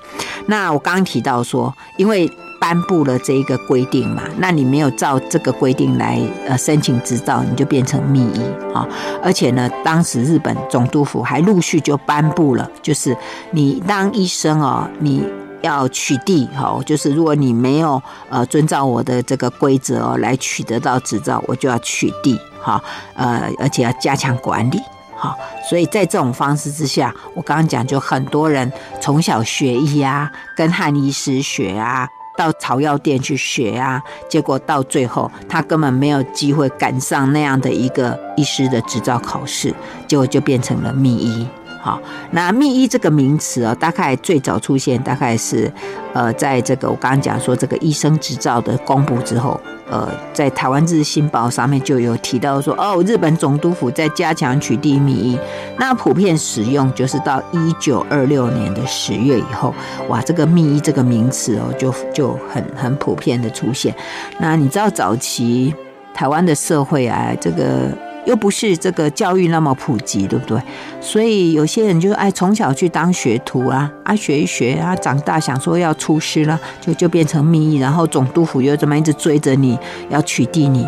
[0.46, 2.30] 那我刚刚提到说，因为
[2.60, 8.42] 颁布了这一个规定嘛，那你没有照这个规定来呃申请执照，你就变成秘医
[8.74, 8.86] 啊。
[9.22, 13.16] 而且呢，当时日本总督府还陆续就颁布了，就是
[13.52, 15.24] 你当医生哦，你
[15.62, 22.82] 要取缔哈，就是如果你没有呃遵照我的这个规则哦来取得到执照，我就要取缔哈，
[23.14, 24.78] 呃，而且要加强管理。
[25.22, 39.74] 好，所以在这种方式之下，我刚刚讲，就很多人从小学医啊，跟汉医师学啊，到草药店去学啊，结果到最后他根本没有机会赶上那样的一个医师的执照考试，
[40.08, 41.46] 结果就变成了秘医。
[41.80, 45.72] 好，那秘医这个名词啊，大概最早出现，大概是
[46.12, 49.60] 呃，在这个我刚刚讲说这个医生执照的公布之后。
[49.92, 55.38] 呃，在台湾日新报上面就有提到说，哦，日本总督府在加强取缔秘医，
[55.80, 59.74] 那普遍使用就是到一九二六年的十月以后，
[60.08, 63.92] 哇，这个秘医这个名词哦，就就很很普遍的出现。
[64.38, 65.74] 那你知道早期
[66.14, 67.88] 台湾的社会啊，这个。
[68.26, 70.60] 又不是这个教育那么普及，对不对？
[71.00, 80.86] 所以有些人就爱从小去当学徒啊，啊学一学啊，长大想说要出师了，就就变成秘医，然后总督府又这么一直追着你要取缔你，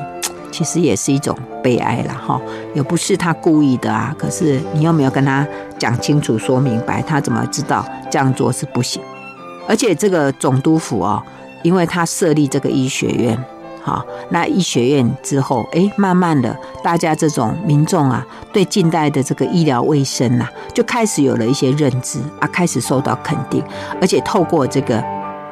[0.51, 2.41] 其实也是一种悲哀了哈，
[2.75, 4.15] 也不是他故意的啊。
[4.19, 5.47] 可是你又没有跟他
[5.79, 9.01] 讲清楚、说明白，他怎么知道这样做是不行？
[9.67, 11.23] 而且这个总督府哦，
[11.63, 13.39] 因为他设立这个医学院，
[13.83, 23.63] 好，那医学院之后，哎，慢慢的，大家这种民众啊，对近代的这个医疗卫生呐，就开始有了一些认知啊，开始受到肯定，
[24.01, 25.03] 而且透过这个，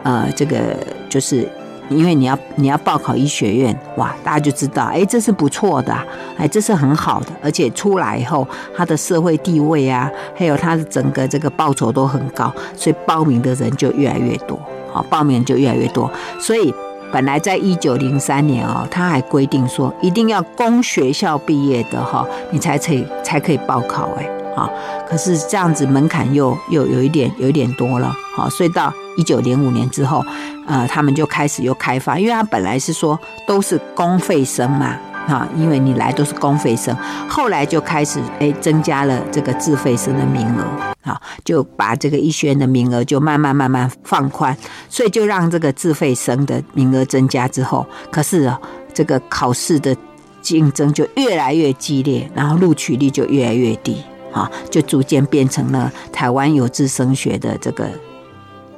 [0.04, 0.76] 呃，这个
[1.08, 1.48] 就是。
[1.90, 5.92] 因为你要你要报考医学院，哇，大家就知道，哎，这是不错的，
[6.38, 14.56] 哎，这是很好的，而且出来以后，他的社会地位啊，还有他的整个这个报酬都很高，所以报名的人就越来越多，
[14.92, 16.08] 好，报名就越来越多。
[16.38, 16.72] 所以
[17.12, 24.70] 本来在一九零三年哦，他还规定说，一定要公学校毕业的哈，你才可以才可以报考，哎，啊，
[25.08, 30.24] 可是这样子门槛又又有一点有一点多了，好，所以到一九零五年之后。
[30.66, 34.94] 呃，他们就开始又开放，因为他本来是说都是公费生嘛，
[35.30, 36.92] 哈，因为你来都是公费生，
[37.28, 44.56] 后来就开始哎增加了这个自费生的名额，啊，就把这个医学院的名额就慢慢慢慢放宽，
[44.88, 48.52] 所以就让这个自费生的名额增加之后，可是，
[48.92, 49.96] 这个考试的
[50.42, 54.02] 竞争就越来越激烈，然后录取率就越来越低，
[54.32, 57.88] 哈，就逐渐变成了台湾有志升学的这个。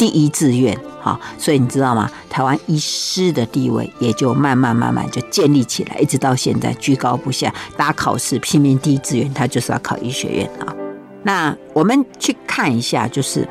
[0.02, 2.10] 第一志愿，好，所以你知道吗？
[2.28, 7.54] 台湾医师的地位也就慢慢慢慢就建立起来，一直到现在居高不下。
[7.76, 10.74] 大家考试拼命第一志愿，他就是要考医学院啊。
[11.22, 13.48] 那我们去看一下，就是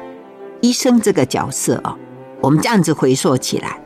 [0.60, 1.98] 医生这个角色啊，
[2.42, 3.80] 我们这样子回溯起来，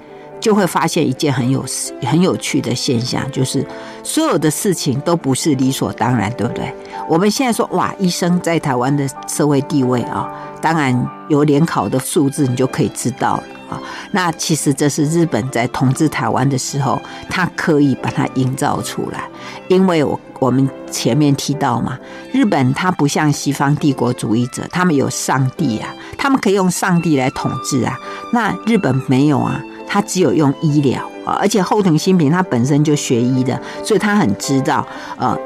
[0.45, 1.65] 就会发现一件很有
[2.03, 3.65] 很有趣的现象，就是
[4.03, 6.71] 所有的事情都不是理所当然，对不对？
[7.09, 10.29] 我们现在说哇，医生在台湾的社会地位啊。
[10.61, 13.81] 当然有联考的数字，你就可以知道了啊。
[14.11, 19.27] 那其实这是日本在统治台湾的时候，他刻意把它营造出来。
[19.67, 21.97] 因为我我们前面提到嘛，
[22.31, 25.89] 日本它不像西方帝国主义者，他们有上帝啊，
[26.19, 27.97] 他们可以用上帝来统治啊。
[28.31, 31.37] 那日本没有啊，他只有用医疗啊。
[31.39, 34.85] 而且后藤新平他本身就学医的，所以他很知道
[35.17, 35.37] 呃。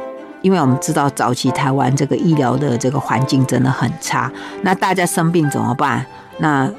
[0.42, 4.32] 因为我们知道早期台湾这个医疗的这个环境真的很差，
[4.62, 6.06] 那大家生病怎么办？
[6.38, 6.72] 那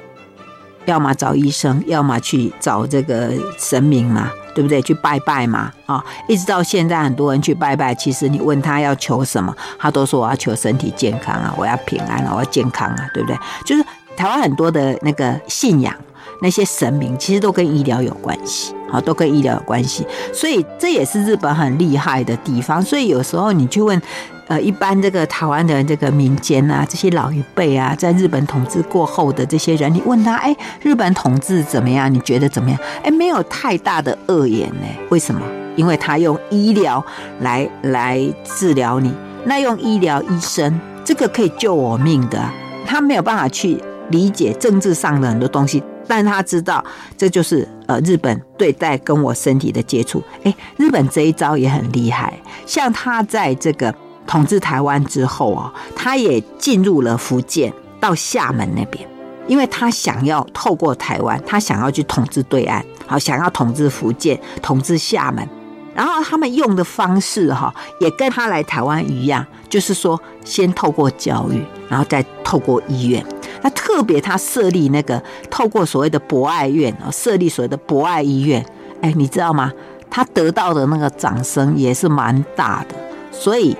[0.86, 4.80] 要么找医生，要么去找这个神明嘛，对不对？
[4.80, 13.38] 去拜拜嘛，啊，一直到现在很多人去拜拜，其实你问他要求什么，他都说我要求身体健康啊，我要平安啊，我要健康啊，对不对？
[13.66, 13.84] 就是
[14.16, 15.94] 台湾很多的那个信仰。
[16.40, 22.82] 那些神明其实都跟医疗有关系，好，都跟医疗有关系，所以这也是日本很厉害的地方。
[22.82, 24.00] 所以有时候你去问，
[24.48, 32.12] 呃，一般这个台湾的这个民间啊，这些老一辈啊，在日本统治过后的这些人，你问他，哎，日本统治怎么样？
[32.12, 32.78] 你觉得怎么样？
[33.02, 34.86] 哎，没有太大的恶言呢。
[35.10, 35.40] 为什么？
[35.76, 37.02] 因为他用医疗
[37.40, 39.12] 来来治疗你，
[39.44, 42.42] 那用医疗医生，这个可以救我命的，
[42.84, 43.80] 他没有办法去
[44.10, 45.80] 理解政治上的很多东西。
[46.10, 46.84] 但他知道，
[47.16, 50.20] 这就是呃日本对待跟我身体的接触。
[50.42, 52.36] 诶，日本这一招也很厉害。
[52.66, 53.94] 像他在这个
[54.26, 59.08] 统治台湾之后啊，他也进入了福建到厦门那边，
[59.46, 65.48] 因为他想要透过台湾，他想要去统治对岸，好，想要统治福建、统治厦门。
[65.94, 73.24] 然后他们用的方式哈，也跟他来台湾一样，就是说先透过教育，然后再透过医院。
[73.62, 78.64] 那特别他设立那个透过所谓的博爱院啊，设立所谓的博爱医院，
[79.02, 79.70] 哎，你知道吗？
[80.08, 82.94] 他得到的那个掌声也是蛮大的。
[83.30, 83.76] 所以，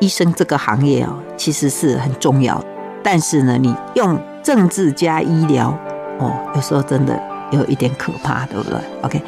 [0.00, 2.62] 医生这个行业哦，其实是很重要。
[3.02, 5.68] 但是呢，你用政治加医疗，
[6.18, 7.18] 哦，有时候真的
[7.52, 9.22] 有一点可怕，对不对？OK。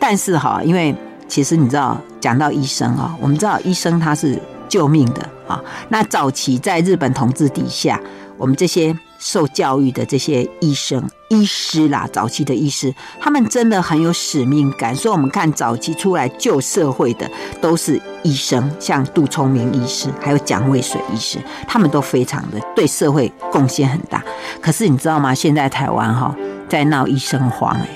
[0.00, 0.94] 但是哈，因为
[1.28, 4.36] 其实你知道，讲到医生啊，我们知道医生他是
[4.68, 5.62] 救命的啊。
[5.90, 8.00] 那早期在日本统治底下。
[8.38, 14.94] 我们这些受教育的这些医生、医师啦，早期的医师，他们真的很有使命感。
[14.94, 17.30] 所以，我们看早期出来救社会的
[17.60, 24.22] 都是医生，像杜聪明医师，还有蒋渭水医师，他们都非常的对社会贡献很大。
[24.60, 25.34] 可是，你知道吗？
[25.34, 26.34] 现在台湾哈
[26.68, 27.88] 在闹医生荒哎，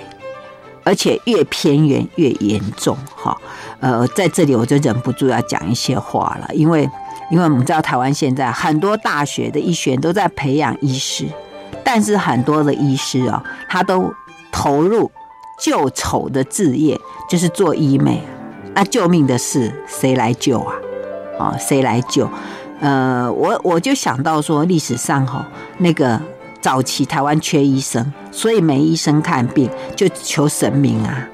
[0.85, 3.37] 而且越偏远越严重哈。
[3.81, 6.89] 呃，在这里我就忍不住要讲一些话了，因为。
[7.31, 11.27] 因为我们知道台湾现在很多大学的医学院都在培养医师，
[11.85, 14.13] 但是很多的医师哦，他都
[14.51, 15.11] 投入
[15.61, 18.21] 救丑的置业，就是做医美。
[18.75, 20.75] 那救命的事谁来救啊？
[21.39, 22.29] 哦，谁来救？
[22.81, 25.47] 呃，我我就想到说，历史上哈，
[25.79, 26.21] 那个
[26.61, 31.29] 早期台湾缺医生，所以没医生看病，就求神明啊。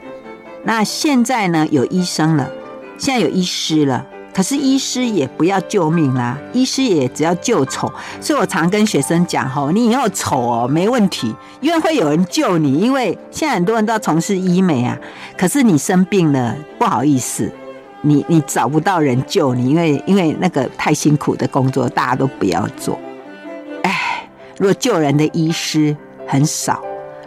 [0.64, 2.50] 那现在呢，有医生了，
[2.98, 4.04] 现在有医师了。
[4.36, 7.90] 可是医师也不要救命啦，医师也只要救丑。
[8.20, 12.74] 所以我常跟学生讲吼，你以后丑哦没问题，因为会有人救你。
[12.74, 14.94] 因为现在很多人都要从事医美啊，
[15.38, 17.50] 可是你生病了不好意思，
[18.02, 22.98] 你你找不到人救你，因为因为那个太辛苦的工作大家都不要做。
[23.84, 24.28] 哎，
[24.58, 26.82] 如果救人的医师很少，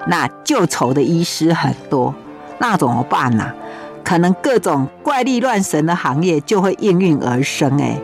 [0.06, 2.14] 那救丑的医师很多，
[2.60, 3.52] 那怎么办呢？
[4.10, 7.96] 可能各种怪力乱神的行业就会应运而生诶，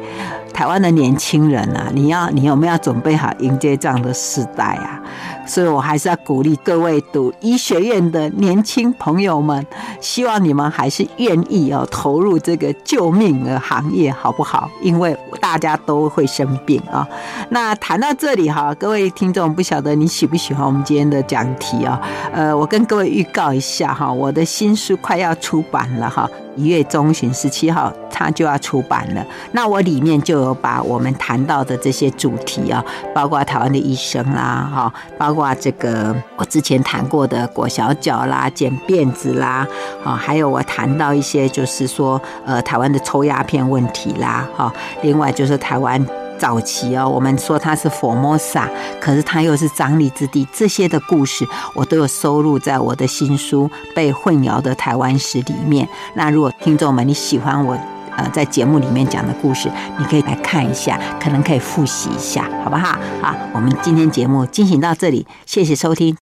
[0.55, 5.01] 台湾的年轻人啊，你要你有没有准备好迎接这样的时代啊？
[5.45, 9.67] 所以我还是要鼓励各位读医学院的年轻朋友们，
[9.99, 14.69] 希望你们还是愿意哦投入这个救命的行业，好不好？
[14.81, 17.05] 因为大家都会生病啊。
[17.49, 21.99] 那谈到这里哈，各位听众不晓得你喜不喜欢我们今天的讲题啊？
[22.31, 26.29] 呃，我跟各位预告一下哈，我的新书快要出版了哈。
[26.55, 29.21] 一月中旬，十七号，它就要出版了。
[29.51, 32.83] 那我里面就有把我们谈到的这些主题啊，
[33.13, 39.67] 包括台湾的医生啦，哈，包括这个我之前谈过的裹小脚啦、剪辫子啦，
[40.03, 46.05] 啊，还有我谈到一些就是说，呃，台湾的抽鸦片问题啦，哈，另外就是台湾。
[46.37, 48.69] 早期哦，我们说它是佛摩萨
[48.99, 50.45] 可是它又是瘴癘之地。
[50.51, 55.87] 这些的故事我都有收录在我的新书《被混淆的台湾史》里面。
[56.13, 57.77] 那如果听众们你喜欢我
[58.17, 62.99] 呃在节目里面讲的故事，你可以来看一下，可能可以复习一下，好不好？
[63.21, 66.13] 好，我们今天节目进行到这里，谢谢收听。